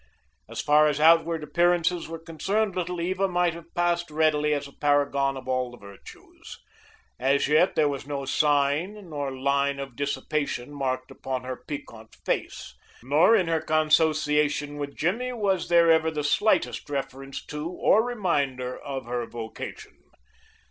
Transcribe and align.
As 0.49 0.61
far 0.61 0.87
as 0.87 0.99
outward 0.99 1.43
appearances 1.43 2.07
were 2.07 2.17
concerned 2.17 2.75
Little 2.75 2.99
Eva 2.99 3.27
might 3.27 3.53
have 3.53 3.71
passed 3.75 4.09
readily 4.09 4.51
as 4.51 4.67
a 4.67 4.73
paragon 4.73 5.37
of 5.37 5.47
all 5.47 5.69
the 5.69 5.77
virtues. 5.77 6.57
As 7.19 7.47
yet, 7.47 7.75
there 7.75 7.87
was 7.87 8.07
no 8.07 8.25
sign 8.25 9.11
nor 9.11 9.29
line 9.31 9.77
of 9.77 9.95
dissipation 9.95 10.73
marked 10.73 11.11
upon 11.11 11.43
her 11.43 11.63
piquant 11.67 12.15
face, 12.25 12.73
nor 13.03 13.35
in 13.35 13.47
her 13.47 13.61
consociation 13.61 14.77
with 14.77 14.95
Jimmy 14.95 15.33
was 15.33 15.69
there 15.69 15.91
ever 15.91 16.09
the 16.09 16.23
slightest 16.23 16.89
reference 16.89 17.45
to 17.45 17.69
or 17.69 18.03
reminder 18.03 18.75
of 18.79 19.05
her 19.05 19.27
vocation. 19.27 19.99